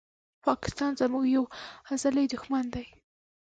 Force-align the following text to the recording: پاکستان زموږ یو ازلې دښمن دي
پاکستان 0.45 0.91
زموږ 1.01 1.25
یو 1.35 1.45
ازلې 1.93 2.23
دښمن 2.33 2.65
دي 2.73 2.85